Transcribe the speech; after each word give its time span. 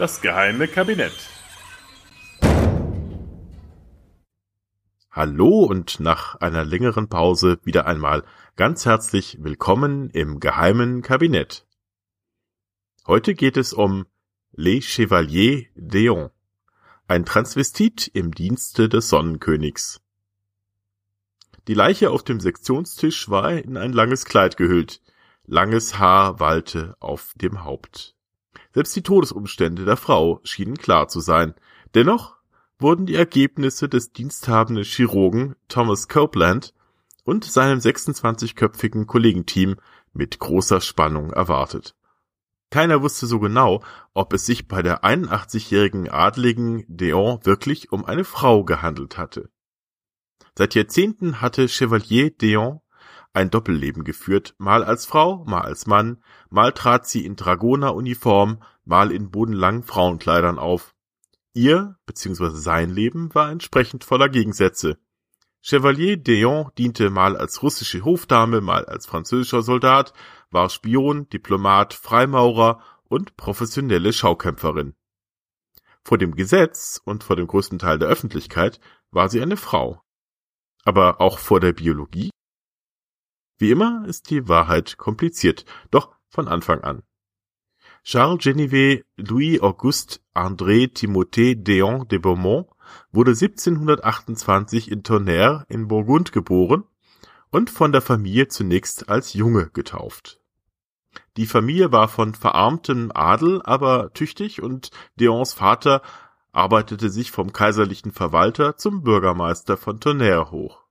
Das 0.00 0.22
geheime 0.22 0.66
Kabinett. 0.66 1.12
Hallo 5.10 5.64
und 5.64 6.00
nach 6.00 6.36
einer 6.36 6.64
längeren 6.64 7.10
Pause 7.10 7.58
wieder 7.64 7.84
einmal 7.84 8.24
ganz 8.56 8.86
herzlich 8.86 9.36
willkommen 9.42 10.08
im 10.08 10.40
geheimen 10.40 11.02
Kabinett. 11.02 11.66
Heute 13.06 13.34
geht 13.34 13.58
es 13.58 13.74
um 13.74 14.06
Les 14.52 14.86
Chevaliers 14.86 15.66
d'Eon, 15.76 16.30
ein 17.06 17.26
Transvestit 17.26 18.10
im 18.14 18.32
Dienste 18.32 18.88
des 18.88 19.10
Sonnenkönigs. 19.10 20.00
Die 21.68 21.74
Leiche 21.74 22.10
auf 22.10 22.24
dem 22.24 22.40
Sektionstisch 22.40 23.28
war 23.28 23.52
in 23.52 23.76
ein 23.76 23.92
langes 23.92 24.24
Kleid 24.24 24.56
gehüllt, 24.56 25.02
langes 25.44 25.98
Haar 25.98 26.40
wallte 26.40 26.96
auf 27.00 27.34
dem 27.36 27.64
Haupt. 27.64 28.16
Selbst 28.72 28.94
die 28.94 29.02
Todesumstände 29.02 29.84
der 29.84 29.96
Frau 29.96 30.40
schienen 30.44 30.76
klar 30.76 31.08
zu 31.08 31.20
sein. 31.20 31.54
Dennoch 31.94 32.36
wurden 32.78 33.06
die 33.06 33.16
Ergebnisse 33.16 33.88
des 33.88 34.12
diensthabenden 34.12 34.84
Chirurgen 34.84 35.56
Thomas 35.68 36.08
Copeland 36.08 36.72
und 37.24 37.44
seinem 37.44 37.78
26-köpfigen 37.78 39.06
Kollegenteam 39.06 39.76
mit 40.12 40.38
großer 40.38 40.80
Spannung 40.80 41.32
erwartet. 41.32 41.94
Keiner 42.70 43.02
wusste 43.02 43.26
so 43.26 43.40
genau, 43.40 43.82
ob 44.14 44.32
es 44.32 44.46
sich 44.46 44.68
bei 44.68 44.80
der 44.82 45.02
81-jährigen 45.02 46.08
Adligen 46.08 46.84
Deon 46.86 47.44
wirklich 47.44 47.90
um 47.90 48.04
eine 48.04 48.24
Frau 48.24 48.64
gehandelt 48.64 49.18
hatte. 49.18 49.50
Seit 50.56 50.74
Jahrzehnten 50.74 51.40
hatte 51.40 51.68
Chevalier 51.68 52.30
Deon 52.30 52.80
ein 53.32 53.50
Doppelleben 53.50 54.04
geführt, 54.04 54.54
mal 54.58 54.82
als 54.82 55.06
Frau, 55.06 55.44
mal 55.44 55.62
als 55.62 55.86
Mann, 55.86 56.22
mal 56.48 56.72
trat 56.72 57.06
sie 57.06 57.24
in 57.24 57.36
Dragoneruniform, 57.36 58.62
mal 58.84 59.12
in 59.12 59.30
bodenlangen 59.30 59.82
Frauenkleidern 59.82 60.58
auf. 60.58 60.94
Ihr 61.52 61.96
bzw. 62.06 62.50
sein 62.50 62.90
Leben 62.90 63.34
war 63.34 63.50
entsprechend 63.50 64.04
voller 64.04 64.28
Gegensätze. 64.28 64.98
Chevalier 65.62 66.16
Deon 66.16 66.70
diente 66.78 67.10
mal 67.10 67.36
als 67.36 67.62
russische 67.62 68.04
Hofdame, 68.04 68.60
mal 68.60 68.86
als 68.86 69.06
französischer 69.06 69.62
Soldat, 69.62 70.12
war 70.50 70.70
Spion, 70.70 71.28
Diplomat, 71.28 71.92
Freimaurer 71.92 72.80
und 73.08 73.36
professionelle 73.36 74.12
Schaukämpferin. 74.12 74.94
Vor 76.02 76.16
dem 76.16 76.34
Gesetz 76.34 77.00
und 77.04 77.24
vor 77.24 77.36
dem 77.36 77.46
größten 77.46 77.78
Teil 77.78 77.98
der 77.98 78.08
Öffentlichkeit 78.08 78.80
war 79.10 79.28
sie 79.28 79.42
eine 79.42 79.58
Frau. 79.58 80.00
Aber 80.84 81.20
auch 81.20 81.38
vor 81.38 81.60
der 81.60 81.72
Biologie? 81.72 82.30
Wie 83.60 83.70
immer 83.70 84.06
ist 84.06 84.30
die 84.30 84.48
Wahrheit 84.48 84.96
kompliziert, 84.96 85.66
doch 85.90 86.16
von 86.30 86.48
Anfang 86.48 86.80
an. 86.80 87.02
Charles 88.02 88.42
Genevieve 88.42 89.04
Louis 89.18 89.60
Auguste 89.60 90.20
André 90.34 90.90
Timothée 90.90 91.54
Deon 91.54 92.08
de 92.08 92.18
Beaumont 92.18 92.68
wurde 93.12 93.32
1728 93.32 94.90
in 94.90 95.02
Tonnerre 95.02 95.66
in 95.68 95.88
Burgund 95.88 96.32
geboren 96.32 96.84
und 97.50 97.68
von 97.68 97.92
der 97.92 98.00
Familie 98.00 98.48
zunächst 98.48 99.10
als 99.10 99.34
Junge 99.34 99.68
getauft. 99.74 100.40
Die 101.36 101.46
Familie 101.46 101.92
war 101.92 102.08
von 102.08 102.34
verarmtem 102.34 103.12
Adel, 103.14 103.60
aber 103.62 104.14
tüchtig 104.14 104.62
und 104.62 104.90
Deons 105.16 105.52
Vater 105.52 106.00
arbeitete 106.52 107.10
sich 107.10 107.30
vom 107.30 107.52
kaiserlichen 107.52 108.12
Verwalter 108.12 108.78
zum 108.78 109.02
Bürgermeister 109.02 109.76
von 109.76 110.00
Tonnerre 110.00 110.50
hoch. 110.50 110.89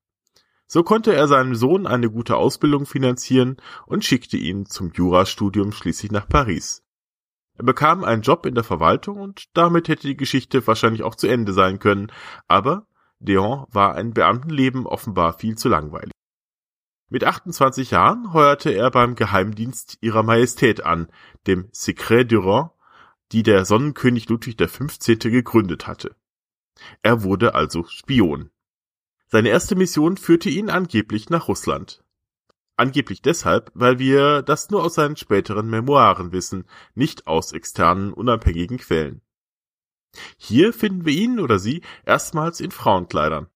So 0.72 0.84
konnte 0.84 1.16
er 1.16 1.28
seinem 1.28 1.56
Sohn 1.56 1.88
eine 1.88 2.12
gute 2.12 2.36
Ausbildung 2.38 2.86
finanzieren 2.86 3.58
und 3.88 4.06
schickte 4.06 4.38
ihn 4.38 4.68
zum 4.68 4.92
Jurastudium 4.94 5.72
schließlich 5.72 6.12
nach 6.12 6.28
Paris. 6.28 6.84
Er 7.58 7.66
bekam 7.66 8.04
einen 8.04 8.22
Job 8.22 8.46
in 8.46 8.54
der 8.54 8.64
Verwaltung 8.64 9.20
und 9.20 9.46
damit 9.54 9.88
hätte 9.88 10.08
die 10.08 10.16
Geschichte 10.16 10.66
wahrscheinlich 10.68 11.02
auch 11.02 11.16
zu 11.16 11.28
Ende 11.28 11.54
sein 11.54 11.80
können, 11.80 12.12
aber 12.48 12.86
Deon 13.18 13.66
war 13.72 13.96
ein 13.96 14.14
Beamtenleben 14.14 14.86
offenbar 14.86 15.34
viel 15.34 15.58
zu 15.58 15.70
langweilig. 15.70 16.12
Mit 17.10 17.24
28 17.24 17.90
Jahren 17.90 18.34
heuerte 18.34 18.70
er 18.70 18.92
beim 18.92 19.16
Geheimdienst 19.16 19.98
ihrer 20.02 20.22
Majestät 20.22 20.86
an, 20.86 21.08
dem 21.48 21.68
Secret 21.72 22.32
du 22.32 22.38
Roi, 22.38 22.70
die 23.32 23.42
der 23.42 23.66
Sonnenkönig 23.66 24.30
Ludwig 24.30 24.58
XV. 24.58 25.18
gegründet 25.18 25.88
hatte. 25.88 26.16
Er 27.02 27.24
wurde 27.24 27.56
also 27.56 27.86
Spion. 27.86 28.52
Seine 29.32 29.50
erste 29.50 29.76
Mission 29.76 30.18
führte 30.18 30.50
ihn 30.50 30.72
angeblich 30.72 31.30
nach 31.30 31.48
Russland. 31.48 32.04
Angeblich 32.78 33.22
deshalb, 33.22 33.72
weil 33.76 34.00
wir 34.00 34.42
das 34.42 34.72
nur 34.72 34.84
aus 34.84 34.96
seinen 34.96 35.18
späteren 35.18 35.70
Memoiren 35.70 36.32
wissen, 36.32 36.66
nicht 36.96 37.28
aus 37.28 37.52
externen, 37.52 38.12
unabhängigen 38.12 38.80
Quellen. 38.80 39.22
Hier 40.38 40.74
finden 40.74 41.06
wir 41.06 41.14
ihn 41.14 41.40
oder 41.40 41.60
sie 41.60 41.84
erstmals 42.06 42.60
in 42.60 42.72
Frauenkleidern. 42.72 43.48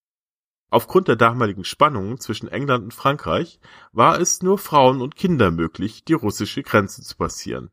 Aufgrund 0.70 1.08
der 1.08 1.16
damaligen 1.16 1.64
Spannungen 1.64 2.20
zwischen 2.20 2.48
England 2.50 2.84
und 2.84 2.94
Frankreich 2.94 3.60
war 3.92 4.20
es 4.20 4.44
nur 4.44 4.60
Frauen 4.60 5.02
und 5.02 5.16
Kinder 5.16 5.50
möglich, 5.50 6.04
die 6.04 6.14
russische 6.14 6.62
Grenze 6.62 7.02
zu 7.02 7.16
passieren. 7.16 7.72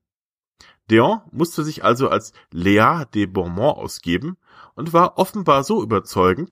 Deon 0.91 1.21
musste 1.33 1.65
sich 1.65 1.85
also 1.85 2.09
als 2.09 2.33
Léa 2.53 3.05
de 3.05 3.27
Beaumont 3.27 3.77
ausgeben 3.77 4.39
und 4.75 4.95
war 4.95 5.19
offenbar 5.19 5.65
so 5.65 5.83
überzeugend, 5.83 6.51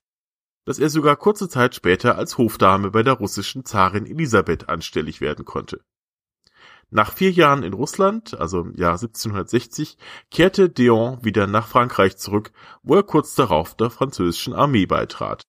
dass 0.69 0.77
er 0.77 0.91
sogar 0.91 1.15
kurze 1.15 1.49
Zeit 1.49 1.73
später 1.73 2.15
als 2.15 2.37
Hofdame 2.37 2.91
bei 2.91 3.01
der 3.01 3.13
russischen 3.13 3.65
Zarin 3.65 4.05
Elisabeth 4.05 4.69
anstellig 4.69 5.19
werden 5.19 5.43
konnte. 5.43 5.83
Nach 6.91 7.11
vier 7.11 7.31
Jahren 7.31 7.63
in 7.63 7.73
Russland, 7.73 8.39
also 8.39 8.61
im 8.61 8.75
Jahr 8.75 8.91
1760, 8.91 9.97
kehrte 10.29 10.69
Deon 10.69 11.25
wieder 11.25 11.47
nach 11.47 11.67
Frankreich 11.67 12.17
zurück, 12.17 12.51
wo 12.83 12.93
er 12.93 13.01
kurz 13.01 13.33
darauf 13.33 13.73
der 13.73 13.89
französischen 13.89 14.53
Armee 14.53 14.85
beitrat. 14.85 15.41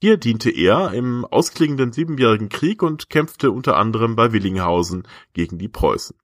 Hier 0.00 0.16
diente 0.16 0.48
er 0.48 0.94
im 0.94 1.26
ausklingenden 1.26 1.92
Siebenjährigen 1.92 2.48
Krieg 2.48 2.82
und 2.82 3.10
kämpfte 3.10 3.50
unter 3.50 3.76
anderem 3.76 4.16
bei 4.16 4.32
Willinghausen 4.32 5.06
gegen 5.34 5.58
die 5.58 5.68
Preußen. 5.68 6.16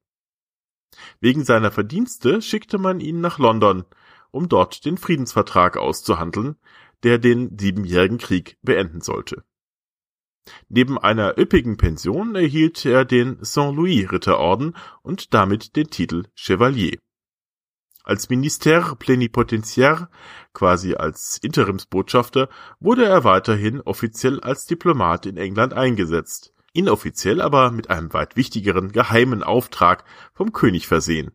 Wegen 1.21 1.45
seiner 1.45 1.71
Verdienste 1.71 2.41
schickte 2.41 2.79
man 2.79 2.99
ihn 2.99 3.21
nach 3.21 3.39
London, 3.39 3.85
um 4.31 4.49
dort 4.49 4.87
den 4.87 4.97
Friedensvertrag 4.97 5.77
auszuhandeln, 5.77 6.57
der 7.03 7.19
den 7.19 7.59
Siebenjährigen 7.59 8.19
Krieg 8.19 8.57
beenden 8.63 9.01
sollte. 9.01 9.45
Neben 10.69 10.99
einer 10.99 11.39
üppigen 11.39 11.77
Pension 11.77 12.35
erhielt 12.35 12.85
er 12.85 13.05
den 13.05 13.39
Saint-Louis-Ritterorden 13.41 14.77
und 15.03 15.35
damit 15.35 15.77
den 15.77 15.89
Titel 15.91 16.25
Chevalier. 16.35 16.99
Als 18.03 18.31
Ministère 18.31 18.97
plénipotentiaire, 18.97 20.09
quasi 20.55 20.95
als 20.95 21.39
Interimsbotschafter, 21.43 22.49
wurde 22.81 23.05
er 23.05 23.25
weiterhin 23.25 23.81
offiziell 23.83 24.41
als 24.41 24.67
Diplomat 24.67 25.27
in 25.27 25.37
England 25.37 25.75
eingesetzt, 25.75 26.55
inoffiziell 26.73 27.41
aber 27.41 27.71
mit 27.71 27.91
einem 27.91 28.13
weit 28.13 28.37
wichtigeren 28.37 28.91
geheimen 28.91 29.43
Auftrag 29.43 30.05
vom 30.33 30.53
König 30.53 30.87
versehen. 30.87 31.33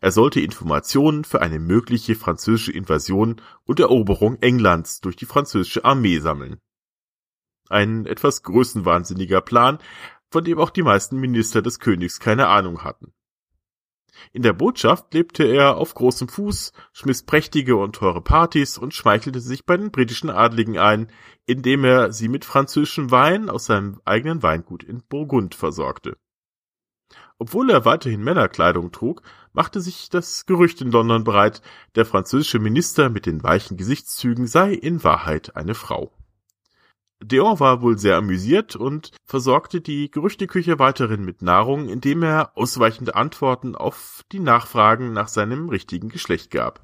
Er 0.00 0.12
sollte 0.12 0.40
Informationen 0.40 1.24
für 1.24 1.40
eine 1.40 1.58
mögliche 1.58 2.14
französische 2.14 2.72
Invasion 2.72 3.40
und 3.64 3.80
Eroberung 3.80 4.36
Englands 4.40 5.00
durch 5.00 5.16
die 5.16 5.26
französische 5.26 5.84
Armee 5.84 6.18
sammeln. 6.18 6.60
Ein 7.68 8.06
etwas 8.06 8.42
größenwahnsinniger 8.42 9.40
Plan, 9.40 9.78
von 10.30 10.44
dem 10.44 10.58
auch 10.58 10.70
die 10.70 10.82
meisten 10.82 11.18
Minister 11.18 11.62
des 11.62 11.78
Königs 11.78 12.20
keine 12.20 12.48
Ahnung 12.48 12.84
hatten. 12.84 13.12
In 14.32 14.42
der 14.42 14.52
Botschaft 14.52 15.14
lebte 15.14 15.44
er 15.44 15.76
auf 15.76 15.94
großem 15.94 16.28
Fuß, 16.28 16.72
schmiss 16.92 17.22
prächtige 17.22 17.76
und 17.76 17.94
teure 17.94 18.20
Partys 18.20 18.76
und 18.78 18.94
schmeichelte 18.94 19.40
sich 19.40 19.64
bei 19.64 19.76
den 19.76 19.90
britischen 19.90 20.30
Adligen 20.30 20.78
ein, 20.78 21.08
indem 21.46 21.84
er 21.84 22.12
sie 22.12 22.28
mit 22.28 22.44
französischem 22.44 23.10
Wein 23.10 23.48
aus 23.48 23.66
seinem 23.66 24.00
eigenen 24.04 24.42
Weingut 24.42 24.82
in 24.82 25.02
Burgund 25.08 25.54
versorgte. 25.54 26.16
Obwohl 27.38 27.70
er 27.70 27.84
weiterhin 27.84 28.22
Männerkleidung 28.22 28.90
trug, 28.90 29.22
machte 29.52 29.80
sich 29.80 30.08
das 30.10 30.46
Gerücht 30.46 30.80
in 30.80 30.90
London 30.90 31.22
bereit, 31.22 31.62
der 31.94 32.04
französische 32.04 32.58
Minister 32.58 33.10
mit 33.10 33.26
den 33.26 33.42
weichen 33.42 33.76
Gesichtszügen 33.76 34.46
sei 34.46 34.72
in 34.72 35.04
Wahrheit 35.04 35.54
eine 35.54 35.74
Frau. 35.74 36.12
Deon 37.20 37.58
war 37.58 37.82
wohl 37.82 37.98
sehr 37.98 38.16
amüsiert 38.16 38.76
und 38.76 39.10
versorgte 39.24 39.80
die 39.80 40.10
Gerüchteküche 40.10 40.78
weiterhin 40.78 41.24
mit 41.24 41.42
Nahrung, 41.42 41.88
indem 41.88 42.22
er 42.22 42.56
ausweichende 42.56 43.16
Antworten 43.16 43.74
auf 43.74 44.22
die 44.30 44.38
Nachfragen 44.40 45.12
nach 45.12 45.28
seinem 45.28 45.68
richtigen 45.68 46.08
Geschlecht 46.10 46.50
gab. 46.50 46.80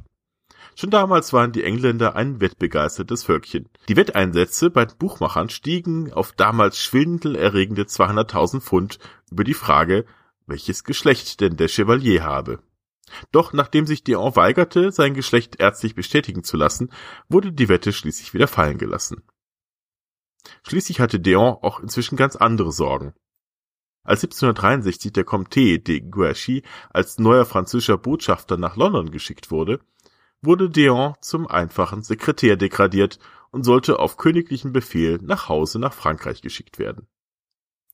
Schon 0.77 0.91
damals 0.91 1.33
waren 1.33 1.53
die 1.53 1.63
Engländer 1.63 2.17
ein 2.17 2.41
wettbegeistertes 2.41 3.23
Völkchen. 3.23 3.69
Die 3.89 3.97
Wetteinsätze 3.97 4.71
bei 4.71 4.85
den 4.85 4.99
Buchmachern 4.99 5.51
stiegen 5.51 6.13
auf 6.13 6.33
damals 6.33 6.79
schwindelerregende 6.79 7.83
200.000 7.83 8.61
Pfund 8.61 8.99
über 9.31 9.45
die 9.45 9.55
Frage, 9.55 10.05
welches 10.47 10.85
Geschlecht 10.85 11.41
denn 11.41 11.57
der 11.57 11.69
Chevalier 11.69 12.23
habe. 12.23 12.63
Doch 13.33 13.53
nachdem 13.53 13.87
sich 13.87 14.05
Dion 14.05 14.35
weigerte, 14.37 14.93
sein 14.93 15.15
Geschlecht 15.15 15.61
ärztlich 15.61 15.95
bestätigen 15.95 16.43
zu 16.43 16.57
lassen, 16.57 16.91
wurde 17.29 17.53
die 17.53 17.69
Wette 17.69 17.93
schließlich 17.93 18.35
wieder 18.35 18.49
fallen 18.49 18.79
gelassen. 18.79 19.23
Schließlich 20.67 21.01
hatte 21.01 21.21
Dion 21.21 21.57
auch 21.63 21.81
inzwischen 21.81 22.17
ganz 22.17 22.37
andere 22.37 22.73
Sorgen. 22.73 23.15
Als 24.03 24.23
1763 24.23 25.13
der 25.13 25.25
Comte 25.25 25.79
de 25.79 26.01
Guerchy 26.01 26.63
als 26.91 27.19
neuer 27.19 27.47
französischer 27.47 27.97
Botschafter 27.97 28.59
nach 28.59 28.77
London 28.77 29.11
geschickt 29.11 29.51
wurde, 29.51 29.81
wurde 30.43 30.67
d'Eon 30.67 31.15
zum 31.23 31.47
einfachen 31.47 32.03
Sekretär 32.03 32.57
degradiert 32.57 33.19
und 33.51 33.65
sollte 33.65 33.99
auf 33.99 34.19
königlichen 34.19 34.73
Befehl 34.73 35.19
nach 35.23 35.49
Hause 35.49 35.79
nach 35.79 35.95
Frankreich 35.95 36.43
geschickt 36.43 36.79
werden. 36.79 37.09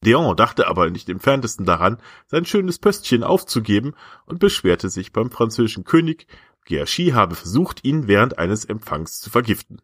d'Eon 0.05 0.35
dachte 0.35 0.67
aber 0.67 0.91
nicht 0.91 1.09
im 1.09 1.17
Entferntesten 1.17 1.67
daran, 1.67 1.99
sein 2.27 2.45
schönes 2.45 2.79
Pöstchen 2.79 3.23
aufzugeben 3.23 3.95
und 4.27 4.39
beschwerte 4.39 4.89
sich 4.89 5.13
beim 5.13 5.31
französischen 5.31 5.85
König, 5.85 6.27
Guerchy 6.67 7.11
habe 7.11 7.35
versucht, 7.35 7.85
ihn 7.85 8.07
während 8.07 8.39
eines 8.39 8.65
Empfangs 8.65 9.21
zu 9.21 9.31
vergiften. 9.31 9.81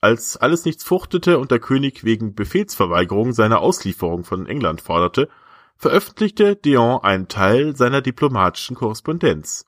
Als 0.00 0.36
alles 0.36 0.64
nichts 0.64 0.84
fruchtete 0.84 1.38
und 1.38 1.50
der 1.50 1.60
König 1.60 2.04
wegen 2.04 2.34
Befehlsverweigerung 2.34 3.32
seine 3.32 3.58
Auslieferung 3.58 4.24
von 4.24 4.46
England 4.46 4.80
forderte, 4.80 5.28
veröffentlichte 5.76 6.54
d'Eon 6.54 7.02
einen 7.02 7.28
Teil 7.28 7.76
seiner 7.76 8.02
diplomatischen 8.02 8.76
Korrespondenz. 8.76 9.66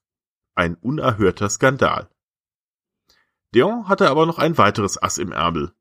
Ein 0.54 0.76
unerhörter 0.76 1.48
Skandal. 1.48 2.08
d'Eon 3.54 3.88
hatte 3.88 4.10
aber 4.10 4.26
noch 4.26 4.38
ein 4.38 4.58
weiteres 4.58 5.02
Ass 5.02 5.18
im 5.18 5.32
Ärmel. 5.32 5.72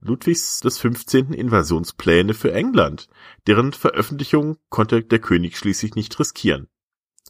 Ludwigs 0.00 0.60
des 0.60 0.78
15. 0.78 1.32
Invasionspläne 1.32 2.34
für 2.34 2.52
England, 2.52 3.08
deren 3.46 3.72
Veröffentlichung 3.72 4.56
konnte 4.70 5.02
der 5.02 5.18
König 5.18 5.58
schließlich 5.58 5.94
nicht 5.94 6.18
riskieren. 6.18 6.68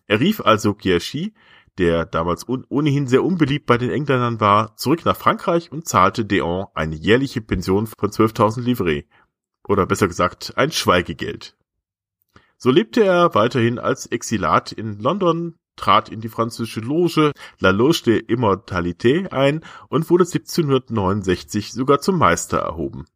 Er 0.06 0.20
rief 0.20 0.40
also 0.40 0.75
Guerchy, 0.75 1.34
der 1.78 2.05
damals 2.05 2.46
ohnehin 2.49 3.06
sehr 3.06 3.25
unbeliebt 3.25 3.67
bei 3.67 3.78
den 3.78 3.90
Engländern 3.90 4.40
war, 4.40 4.76
zurück 4.76 5.05
nach 5.05 5.17
Frankreich 5.17 5.72
und 5.72 5.88
zahlte 5.88 6.22
d'Eon 6.22 6.69
eine 6.75 6.94
jährliche 6.94 7.40
Pension 7.40 7.87
von 7.87 8.11
12.000 8.11 8.61
Livres. 8.61 9.05
Oder 9.66 9.87
besser 9.87 10.08
gesagt, 10.08 10.52
ein 10.56 10.73
Schweigegeld. 10.73 11.56
So 12.56 12.70
lebte 12.70 13.02
er 13.02 13.34
weiterhin 13.34 13.78
als 13.78 14.06
Exilat 14.06 14.73
in 14.73 14.99
London, 14.99 15.55
trat 15.80 16.08
in 16.08 16.20
die 16.20 16.28
französische 16.28 16.80
Loge 16.80 17.32
La 17.58 17.70
Loge 17.70 18.02
de 18.04 18.18
Immortalité 18.18 19.28
ein 19.32 19.64
und 19.88 20.10
wurde 20.10 20.24
1769 20.24 21.72
sogar 21.72 22.00
zum 22.00 22.18
Meister 22.18 22.58
erhoben. 22.58 23.06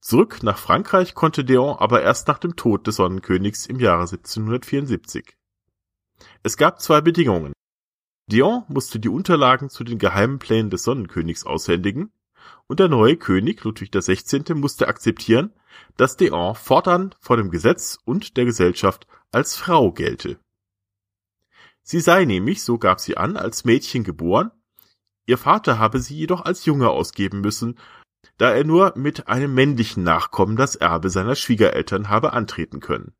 Zurück 0.00 0.42
nach 0.42 0.58
Frankreich 0.58 1.14
konnte 1.14 1.42
d'Eon 1.42 1.78
aber 1.78 2.02
erst 2.02 2.28
nach 2.28 2.38
dem 2.38 2.56
Tod 2.56 2.86
des 2.86 2.96
Sonnenkönigs 2.96 3.66
im 3.66 3.80
Jahre 3.80 4.02
1774. 4.02 5.36
Es 6.42 6.56
gab 6.56 6.80
zwei 6.80 7.00
Bedingungen. 7.00 7.52
Dion 8.26 8.62
musste 8.68 9.00
die 9.00 9.08
Unterlagen 9.08 9.68
zu 9.68 9.84
den 9.84 9.98
geheimen 9.98 10.38
Plänen 10.38 10.70
des 10.70 10.84
Sonnenkönigs 10.84 11.44
aushändigen, 11.44 12.12
und 12.66 12.80
der 12.80 12.88
neue 12.88 13.16
König 13.16 13.62
Ludwig 13.64 13.92
XVI. 13.92 14.54
musste 14.54 14.88
akzeptieren, 14.88 15.52
dass 15.96 16.16
Dion 16.16 16.54
fortan 16.54 17.14
vor 17.20 17.36
dem 17.36 17.50
Gesetz 17.50 17.98
und 18.04 18.36
der 18.36 18.44
Gesellschaft 18.44 19.06
als 19.30 19.56
Frau 19.56 19.92
gelte. 19.92 20.38
Sie 21.82 22.00
sei 22.00 22.24
nämlich, 22.24 22.62
so 22.62 22.78
gab 22.78 23.00
sie 23.00 23.16
an, 23.16 23.36
als 23.36 23.64
Mädchen 23.64 24.04
geboren, 24.04 24.50
ihr 25.26 25.38
Vater 25.38 25.78
habe 25.78 26.00
sie 26.00 26.16
jedoch 26.16 26.44
als 26.44 26.64
Junge 26.64 26.90
ausgeben 26.90 27.40
müssen, 27.40 27.78
da 28.38 28.50
er 28.50 28.64
nur 28.64 28.92
mit 28.96 29.28
einem 29.28 29.54
männlichen 29.54 30.04
Nachkommen 30.04 30.56
das 30.56 30.76
Erbe 30.76 31.10
seiner 31.10 31.34
Schwiegereltern 31.34 32.08
habe 32.08 32.32
antreten 32.32 32.80
können. 32.80 33.14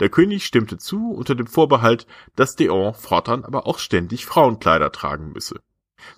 Der 0.00 0.08
König 0.08 0.46
stimmte 0.46 0.78
zu 0.78 1.10
unter 1.10 1.34
dem 1.34 1.46
Vorbehalt, 1.46 2.06
dass 2.34 2.56
d'Eon 2.56 2.94
fortan 2.94 3.44
aber 3.44 3.66
auch 3.66 3.78
ständig 3.78 4.24
Frauenkleider 4.24 4.90
tragen 4.90 5.32
müsse. 5.32 5.60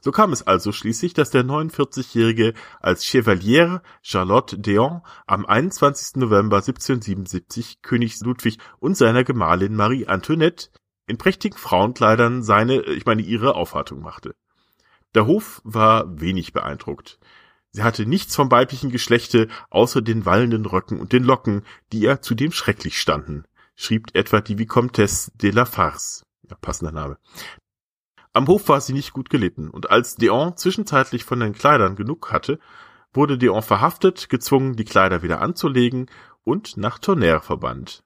So 0.01 0.13
kam 0.13 0.33
es 0.33 0.47
also 0.47 0.73
schließlich, 0.73 1.15
dass 1.15 1.31
der 1.31 1.45
49-Jährige 1.45 2.55
als 2.81 3.05
Chevalier 3.05 3.83
Charlotte 4.03 4.57
d'Eon 4.57 5.03
am 5.27 5.47
21. 5.47 6.17
November 6.17 6.59
1777 6.59 7.83
König 7.83 8.21
Ludwig 8.21 8.59
und 8.79 8.97
seiner 8.97 9.25
Gemahlin 9.25 9.75
Marie 9.75 10.07
Antoinette 10.07 10.69
in 11.09 11.19
prächtigen 11.19 11.59
Frauenkleidern 11.59 12.43
seine, 12.43 12.83
ich 12.83 13.07
meine 13.07 13.23
ihre 13.23 13.55
Aufwartung 13.55 14.01
machte. 14.01 14.35
Der 15.15 15.27
Hof 15.27 15.61
war 15.65 16.21
wenig 16.21 16.53
beeindruckt. 16.53 17.19
Sie 17.71 17.83
hatte 17.83 18.07
nichts 18.07 18.37
vom 18.37 18.51
weiblichen 18.51 18.91
Geschlechte 18.91 19.49
außer 19.71 20.03
den 20.03 20.25
wallenden 20.25 20.67
Röcken 20.67 21.01
und 21.01 21.13
den 21.13 21.25
Locken, 21.25 21.63
die 21.93 22.01
ihr 22.01 22.23
zudem 22.23 22.53
schrecklich 22.53 22.99
standen, 22.99 23.45
schrieb 23.75 24.15
etwa 24.15 24.41
die 24.41 24.59
Vicomtesse 24.59 25.33
de 25.35 25.51
la 25.51 25.65
Farce. 25.65 26.25
Ja, 26.49 26.57
passender 26.61 26.93
Name. 26.93 27.19
Am 28.33 28.47
Hof 28.47 28.69
war 28.69 28.81
sie 28.81 28.93
nicht 28.93 29.13
gut 29.13 29.31
gelitten, 29.31 29.69
und 29.71 29.91
als 29.91 30.17
Deon 30.17 30.57
zwischenzeitlich 30.57 31.25
von 31.25 31.41
den 31.41 31.55
Kleidern 31.55 31.97
genug 31.97 32.31
hatte, 32.31 32.59
wurde 33.13 33.39
Deon 33.39 33.63
verhaftet, 33.63 34.29
gezwungen, 34.29 34.77
die 34.77 34.85
Kleider 34.85 35.23
wieder 35.23 35.41
anzulegen 35.41 36.11
und 36.45 36.77
nach 36.77 36.99
Tonnerre 36.99 37.41
verbannt. 37.41 38.05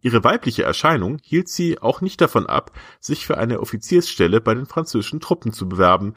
Ihre 0.00 0.24
weibliche 0.24 0.62
Erscheinung 0.62 1.18
hielt 1.22 1.48
sie 1.48 1.78
auch 1.80 2.00
nicht 2.00 2.20
davon 2.20 2.46
ab, 2.46 2.72
sich 3.00 3.26
für 3.26 3.38
eine 3.38 3.60
Offiziersstelle 3.60 4.40
bei 4.40 4.54
den 4.54 4.66
französischen 4.66 5.20
Truppen 5.20 5.52
zu 5.52 5.68
bewerben, 5.68 6.14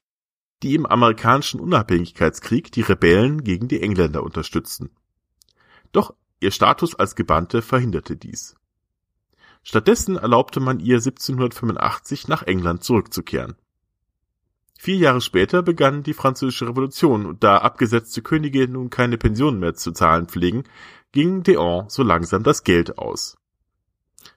die 0.63 0.75
im 0.75 0.85
amerikanischen 0.85 1.59
Unabhängigkeitskrieg 1.59 2.71
die 2.71 2.81
Rebellen 2.81 3.43
gegen 3.43 3.67
die 3.67 3.81
Engländer 3.81 4.23
unterstützten. 4.23 4.91
Doch 5.91 6.13
ihr 6.39 6.51
Status 6.51 6.95
als 6.95 7.15
Gebannte 7.15 7.61
verhinderte 7.61 8.15
dies. 8.15 8.55
Stattdessen 9.63 10.17
erlaubte 10.17 10.59
man 10.59 10.79
ihr 10.79 10.97
1785 10.97 12.27
nach 12.27 12.43
England 12.43 12.83
zurückzukehren. 12.83 13.55
Vier 14.77 14.97
Jahre 14.97 15.21
später 15.21 15.63
begann 15.63 16.03
die 16.03 16.13
Französische 16.13 16.67
Revolution 16.67 17.25
und 17.25 17.43
da 17.43 17.59
abgesetzte 17.59 18.21
Könige 18.21 18.67
nun 18.67 18.89
keine 18.89 19.17
Pensionen 19.17 19.59
mehr 19.59 19.75
zu 19.75 19.93
zahlen 19.93 20.27
pflegen, 20.27 20.63
ging 21.13 21.43
Deon 21.43 21.87
so 21.87 22.03
langsam 22.03 22.43
das 22.43 22.65
Geld 22.65 22.97
aus. 22.97 23.37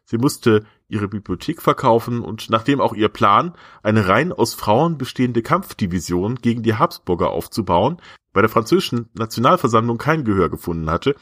Sie 0.05 0.19
musste 0.19 0.65
ihre 0.89 1.09
Bibliothek 1.09 1.63
verkaufen 1.63 2.23
und 2.23 2.51
nachdem 2.51 2.81
auch 2.81 2.95
ihr 2.95 3.09
Plan, 3.09 3.55
eine 3.83 4.09
rein 4.09 4.33
aus 4.33 4.55
Frauen 4.55 4.99
bestehende 4.99 5.43
Kampfdivision 5.43 6.37
gegen 6.37 6.63
die 6.63 6.75
Habsburger 6.75 7.31
aufzubauen, 7.31 8.01
bei 8.33 8.41
der 8.41 8.51
französischen 8.51 9.09
Nationalversammlung 9.15 9.99
kein 9.99 10.25
Gehör 10.25 10.49
gefunden 10.51 10.91
hatte, 10.91 11.17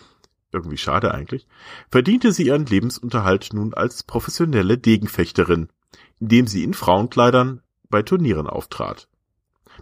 irgendwie 0.52 0.76
schade 0.76 1.12
eigentlich, 1.12 1.47
verdiente 1.90 2.33
sie 2.33 2.47
ihren 2.47 2.66
Lebensunterhalt 2.66 3.50
nun 3.52 3.75
als 3.75 4.02
professionelle 4.02 4.78
Degenfechterin, 4.78 5.68
indem 6.21 6.47
sie 6.47 6.64
in 6.64 6.75
Frauenkleidern 6.75 7.61
bei 7.90 8.02
Turnieren 8.02 8.47
auftrat. 8.47 9.09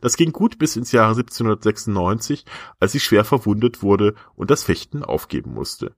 Das 0.01 0.17
ging 0.17 0.33
gut 0.33 0.59
bis 0.59 0.77
ins 0.77 0.93
Jahre 0.93 1.21
1796, 1.21 2.45
als 2.81 2.93
sie 2.93 3.01
schwer 3.01 3.25
verwundet 3.25 3.83
wurde 3.83 4.15
und 4.35 4.51
das 4.51 4.65
Fechten 4.65 5.05
aufgeben 5.05 5.53
musste. 5.53 5.95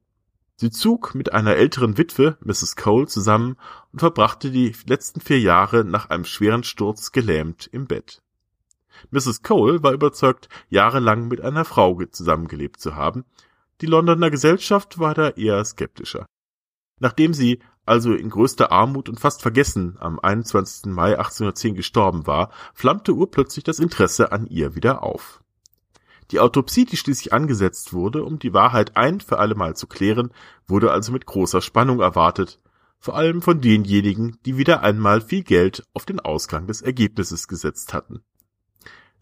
Sie 0.65 0.71
zog 0.71 1.15
mit 1.15 1.35
einer 1.35 1.57
älteren 1.57 1.99
Witwe, 1.99 2.39
Mrs. 2.41 2.75
Cole, 2.75 3.07
zusammen 3.07 3.59
und 3.93 3.99
verbrachte 3.99 4.51
die 4.51 4.75
letzten 4.87 5.21
vier 5.21 5.39
Jahre 5.39 5.85
nach 5.85 6.09
einem 6.09 6.25
schweren 6.25 6.65
Sturz 6.65 7.13
gelähmt 7.13 7.69
im 7.71 7.87
Bett. 7.87 8.23
Mrs. 9.11 9.43
Cole 9.43 9.83
war 9.83 9.93
überzeugt, 9.93 10.49
jahrelang 10.71 11.29
mit 11.29 11.43
einer 11.43 11.67
Frau 11.67 12.03
zusammengelebt 12.11 12.81
zu 12.81 12.95
haben. 12.95 13.27
Die 13.83 13.87
Londoner 13.87 14.31
Gesellschaft 14.31 14.99
war 14.99 15.13
da 15.13 15.29
eher 15.29 15.63
skeptischer. 15.67 16.25
Nachdem 16.99 17.35
sie 17.35 17.59
also 17.85 18.15
in 18.15 18.31
größter 18.31 18.73
Armut 18.73 19.11
und 19.11 19.21
fast 19.21 19.43
vergessen 19.43 19.99
am 20.01 20.19
21. 20.19 20.87
Mai 20.87 21.19
1810 21.19 21.75
gestorben 21.75 22.27
war, 22.27 22.51
flammte 22.73 23.13
urplötzlich 23.13 23.65
das 23.65 23.81
Interesse 23.81 24.33
an 24.33 24.47
ihr 24.47 24.75
wieder 24.75 25.03
auf. 25.03 25.44
Die 26.31 26.41
Autopsie, 26.41 26.85
die 26.85 26.97
schließlich 26.97 27.33
angesetzt 27.33 27.93
wurde, 27.93 28.25
um 28.25 28.39
die 28.39 28.55
Wahrheit 28.55 28.97
ein 28.97 29.21
für 29.21 29.39
allemal 29.39 29.77
zu 29.77 29.87
klären, 29.87 30.33
wurde 30.67 30.91
also 30.91 31.13
mit 31.13 31.27
großer 31.27 31.61
Spannung 31.61 32.01
erwartet, 32.01 32.61
vor 32.99 33.17
allem 33.17 33.43
von 33.43 33.61
denjenigen, 33.61 34.39
die 34.47 34.57
wieder 34.57 34.83
einmal 34.83 35.21
viel 35.21 35.43
Geld 35.43 35.85
auf 35.93 36.07
den 36.07 36.21
Ausgang 36.21 36.67
des 36.67 36.81
Ergebnisses 36.81 37.49
gesetzt 37.49 37.93
hatten. 37.93 38.23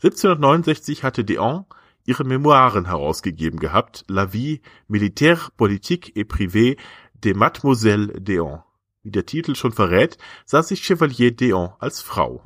1769 0.02 1.02
hatte 1.02 1.25
Deon 1.25 1.64
ihre 2.04 2.25
Memoiren 2.25 2.87
herausgegeben 2.87 3.61
gehabt, 3.61 4.04
La 4.09 4.32
vie 4.32 4.61
militaire, 4.88 5.50
politique 5.56 6.12
et 6.16 6.25
privée 6.25 6.76
de 7.14 7.35
Mademoiselle 7.35 8.21
Deon. 8.21 8.62
Wie 9.02 9.11
der 9.11 9.26
Titel 9.26 9.54
schon 9.54 9.73
verrät, 9.73 10.18
sah 10.44 10.62
sich 10.62 10.85
Chevalier 10.85 11.35
Deon 11.35 11.73
als 11.78 12.00
Frau. 12.00 12.42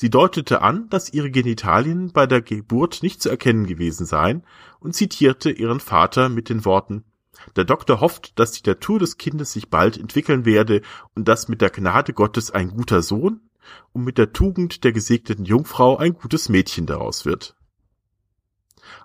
Sie 0.00 0.08
deutete 0.08 0.62
an, 0.62 0.88
dass 0.88 1.12
ihre 1.12 1.30
Genitalien 1.30 2.10
bei 2.10 2.26
der 2.26 2.40
Geburt 2.40 3.02
nicht 3.02 3.20
zu 3.20 3.28
erkennen 3.28 3.66
gewesen 3.66 4.06
seien 4.06 4.46
und 4.78 4.94
zitierte 4.94 5.50
ihren 5.50 5.78
Vater 5.78 6.30
mit 6.30 6.48
den 6.48 6.64
Worten 6.64 7.04
Der 7.54 7.64
Doktor 7.64 8.00
hofft, 8.00 8.38
dass 8.38 8.52
die 8.52 8.66
Natur 8.66 8.98
des 8.98 9.18
Kindes 9.18 9.52
sich 9.52 9.68
bald 9.68 9.98
entwickeln 9.98 10.46
werde 10.46 10.80
und 11.14 11.28
dass 11.28 11.48
mit 11.48 11.60
der 11.60 11.68
Gnade 11.68 12.14
Gottes 12.14 12.50
ein 12.50 12.70
guter 12.70 13.02
Sohn 13.02 13.42
und 13.92 14.04
mit 14.04 14.16
der 14.16 14.32
Tugend 14.32 14.84
der 14.84 14.92
gesegneten 14.92 15.44
Jungfrau 15.44 15.98
ein 15.98 16.14
gutes 16.14 16.48
Mädchen 16.48 16.86
daraus 16.86 17.26
wird. 17.26 17.54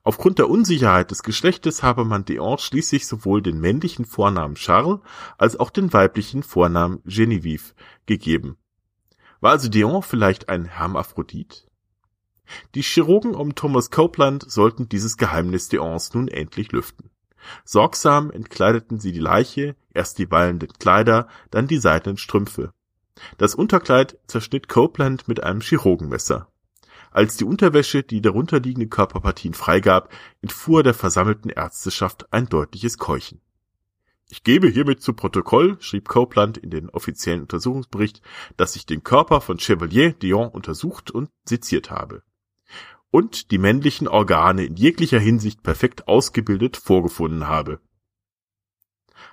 Aufgrund 0.01 0.39
der 0.39 0.49
Unsicherheit 0.49 1.11
des 1.11 1.23
Geschlechtes 1.23 1.83
habe 1.83 2.05
man 2.05 2.23
Deon 2.23 2.57
schließlich 2.57 3.05
sowohl 3.05 3.41
den 3.41 3.59
männlichen 3.59 4.05
Vornamen 4.05 4.55
Charles 4.55 5.01
als 5.37 5.59
auch 5.59 5.71
den 5.71 5.91
weiblichen 5.91 6.41
Vornamen 6.41 7.01
Genevieve 7.03 7.73
gegeben 8.05 8.55
war 9.45 9.51
also 9.51 9.69
Dion 9.69 10.01
vielleicht 10.01 10.49
ein 10.49 10.65
Hermaphrodit? 10.65 11.67
Die 12.73 12.81
Chirurgen 12.81 13.35
um 13.35 13.53
Thomas 13.53 13.91
Copeland 13.91 14.43
sollten 14.49 14.89
dieses 14.89 15.17
Geheimnis 15.17 15.69
Dions 15.69 16.15
nun 16.15 16.29
endlich 16.29 16.71
lüften. 16.71 17.11
Sorgsam 17.63 18.31
entkleideten 18.31 18.99
sie 18.99 19.11
die 19.11 19.19
Leiche, 19.19 19.75
erst 19.93 20.17
die 20.17 20.31
wallenden 20.31 20.73
Kleider, 20.79 21.27
dann 21.51 21.67
die 21.67 21.77
seidenen 21.77 22.17
Strümpfe. 22.17 22.71
Das 23.37 23.53
Unterkleid 23.53 24.17
zerschnitt 24.25 24.67
Copeland 24.67 25.27
mit 25.27 25.43
einem 25.43 25.61
Chirurgenmesser. 25.61 26.47
Als 27.11 27.37
die 27.37 27.45
Unterwäsche 27.45 28.01
die 28.01 28.21
darunterliegenden 28.21 28.89
Körperpartien 28.89 29.53
freigab, 29.53 30.11
entfuhr 30.41 30.81
der 30.81 30.95
versammelten 30.95 31.51
Ärzteschaft 31.51 32.33
ein 32.33 32.49
deutliches 32.49 32.97
Keuchen. 32.97 33.41
Ich 34.29 34.43
gebe 34.43 34.67
hiermit 34.67 35.01
zu 35.01 35.13
Protokoll, 35.13 35.77
schrieb 35.79 36.07
Copeland 36.07 36.57
in 36.57 36.71
den 36.71 36.89
offiziellen 36.89 37.41
Untersuchungsbericht, 37.41 38.21
dass 38.57 38.75
ich 38.75 38.85
den 38.85 39.03
Körper 39.03 39.39
von 39.39 39.59
Chevalier 39.59 40.13
Dion 40.13 40.49
untersucht 40.49 41.11
und 41.11 41.29
seziert 41.45 41.91
habe 41.91 42.23
und 43.15 43.51
die 43.51 43.59
männlichen 43.59 44.09
Organe 44.09 44.65
in 44.65 44.75
jeglicher 44.75 45.19
Hinsicht 45.19 45.63
perfekt 45.63 46.05
ausgebildet 46.05 46.75
vorgefunden 46.75 47.47
habe. 47.47 47.79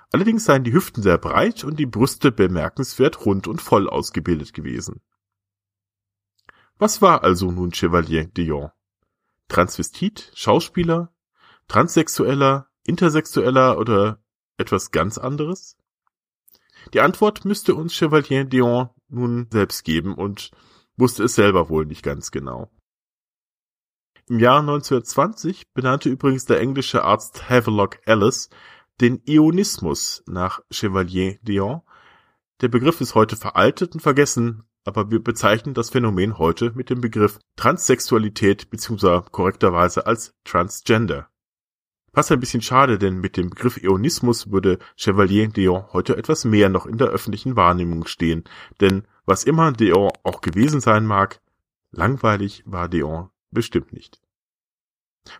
Allerdings 0.09 0.45
seien 0.45 0.63
die 0.63 0.71
Hüften 0.71 1.03
sehr 1.03 1.17
breit 1.17 1.65
und 1.65 1.77
die 1.77 1.85
Brüste 1.85 2.31
bemerkenswert 2.31 3.25
rund 3.25 3.45
und 3.45 3.61
voll 3.61 3.89
ausgebildet 3.89 4.53
gewesen. 4.53 5.01
Was 6.77 7.01
war 7.01 7.25
also 7.25 7.51
nun 7.51 7.73
Chevalier 7.73 8.23
Dion? 8.23 8.69
Transvestit, 9.49 10.31
Schauspieler, 10.33 11.13
Transsexueller, 11.67 12.69
Intersexueller 12.85 13.77
oder 13.77 14.22
etwas 14.57 14.91
ganz 14.91 15.17
anderes? 15.17 15.77
Die 16.93 17.01
Antwort 17.01 17.45
müsste 17.45 17.75
uns 17.75 17.93
Chevalier 17.93 18.45
Dion 18.45 18.89
nun 19.09 19.47
selbst 19.51 19.83
geben 19.83 20.15
und 20.15 20.51
wusste 20.97 21.23
es 21.23 21.35
selber 21.35 21.69
wohl 21.69 21.85
nicht 21.85 22.03
ganz 22.03 22.31
genau. 22.31 22.69
Im 24.29 24.39
Jahr 24.39 24.59
1920 24.59 25.73
benannte 25.73 26.09
übrigens 26.09 26.45
der 26.45 26.59
englische 26.59 27.03
Arzt 27.03 27.49
Havelock 27.49 27.99
Ellis 28.05 28.49
den 29.01 29.21
Ionismus 29.25 30.23
nach 30.27 30.61
Chevalier 30.71 31.37
Dion. 31.41 31.81
Der 32.61 32.67
Begriff 32.69 33.01
ist 33.01 33.15
heute 33.15 33.35
veraltet 33.35 33.93
und 33.93 33.99
vergessen, 33.99 34.63
aber 34.85 35.11
wir 35.11 35.21
bezeichnen 35.21 35.73
das 35.73 35.89
Phänomen 35.89 36.37
heute 36.37 36.71
mit 36.75 36.89
dem 36.89 37.01
Begriff 37.01 37.39
Transsexualität 37.55 38.69
bzw. 38.69 39.23
korrekterweise 39.31 40.05
als 40.05 40.35
Transgender. 40.43 41.29
Passt 42.13 42.31
ein 42.31 42.39
bisschen 42.39 42.61
schade, 42.61 42.99
denn 42.99 43.19
mit 43.21 43.37
dem 43.37 43.49
Begriff 43.49 43.81
Ionismus 43.81 44.51
würde 44.51 44.77
Chevalier 44.95 45.47
Dion 45.47 45.85
heute 45.93 46.15
etwas 46.15 46.45
mehr 46.45 46.69
noch 46.69 46.85
in 46.85 46.99
der 46.99 47.07
öffentlichen 47.07 47.55
Wahrnehmung 47.55 48.05
stehen, 48.05 48.43
denn 48.79 49.07
was 49.25 49.43
immer 49.43 49.71
Dion 49.71 50.11
auch 50.21 50.41
gewesen 50.41 50.79
sein 50.79 51.07
mag, 51.07 51.41
langweilig 51.91 52.61
war 52.67 52.87
Dion 52.87 53.29
bestimmt 53.49 53.93
nicht. 53.93 54.21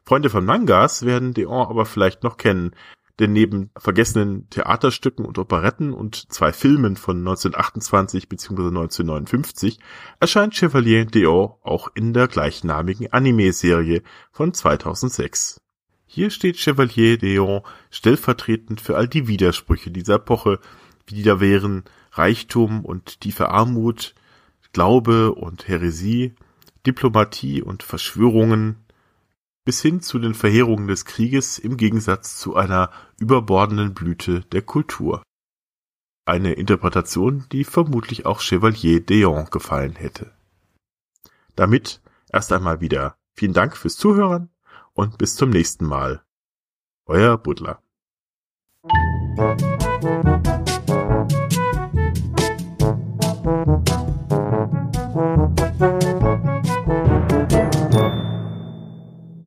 Freunde 0.03 0.31
von 0.31 0.45
Mangas 0.45 1.05
werden 1.05 1.35
Deon 1.35 1.67
aber 1.67 1.85
vielleicht 1.85 2.23
noch 2.23 2.37
kennen, 2.37 2.71
denn 3.19 3.33
neben 3.33 3.69
vergessenen 3.77 4.49
Theaterstücken 4.49 5.25
und 5.25 5.37
Operetten 5.37 5.93
und 5.93 6.31
zwei 6.31 6.51
Filmen 6.51 6.95
von 6.95 7.17
1928 7.17 8.27
bzw. 8.29 8.69
1959 8.69 9.79
erscheint 10.19 10.55
Chevalier 10.55 11.05
Deon 11.05 11.53
auch 11.61 11.89
in 11.93 12.13
der 12.13 12.27
gleichnamigen 12.27 13.13
Anime-Serie 13.13 14.01
von 14.31 14.55
2006. 14.55 15.62
Hier 16.15 16.29
steht 16.29 16.57
Chevalier 16.57 17.17
Deon 17.17 17.63
stellvertretend 17.89 18.79
für 18.79 18.95
all 18.95 19.07
die 19.07 19.27
Widersprüche 19.27 19.89
dieser 19.89 20.17
Epoche, 20.17 20.59
wie 21.07 21.15
die 21.15 21.23
da 21.23 21.39
wären 21.39 21.85
Reichtum 22.11 22.85
und 22.85 23.19
tiefe 23.21 23.49
Armut, 23.49 24.13
Glaube 24.73 25.33
und 25.33 25.67
Häresie, 25.67 26.35
Diplomatie 26.85 27.63
und 27.63 27.81
Verschwörungen 27.81 28.75
bis 29.65 29.81
hin 29.81 30.01
zu 30.01 30.19
den 30.19 30.35
Verheerungen 30.35 30.87
des 30.87 31.05
Krieges 31.05 31.57
im 31.57 31.77
Gegensatz 31.77 32.37
zu 32.37 32.55
einer 32.55 32.91
überbordenden 33.17 33.95
Blüte 33.95 34.41
der 34.51 34.61
Kultur. 34.61 35.23
Eine 36.25 36.53
Interpretation, 36.53 37.45
die 37.51 37.63
vermutlich 37.63 38.27
auch 38.27 38.39
Chevalier 38.39 39.03
Deon 39.03 39.47
gefallen 39.49 39.95
hätte. 39.95 40.31
Damit 41.55 42.01
erst 42.31 42.53
einmal 42.53 42.81
wieder 42.81 43.15
vielen 43.33 43.53
Dank 43.53 43.75
fürs 43.75 43.95
Zuhören 43.95 44.52
und 44.93 45.17
bis 45.17 45.35
zum 45.35 45.49
nächsten 45.49 45.85
Mal. 45.85 46.23
Euer 47.05 47.37
Butler. 47.37 47.81